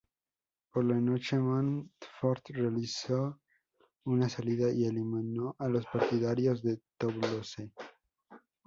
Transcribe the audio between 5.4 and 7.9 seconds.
a los partidarios de Toulouse.